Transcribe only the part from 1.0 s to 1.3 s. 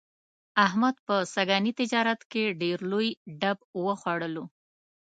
په